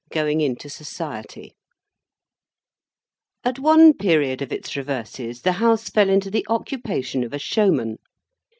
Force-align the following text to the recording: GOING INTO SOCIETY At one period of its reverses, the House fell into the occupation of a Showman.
GOING 0.09 0.41
INTO 0.41 0.67
SOCIETY 0.67 1.53
At 3.43 3.59
one 3.59 3.93
period 3.93 4.41
of 4.41 4.51
its 4.51 4.75
reverses, 4.75 5.43
the 5.43 5.51
House 5.61 5.91
fell 5.91 6.09
into 6.09 6.31
the 6.31 6.43
occupation 6.49 7.23
of 7.23 7.33
a 7.33 7.37
Showman. 7.37 7.99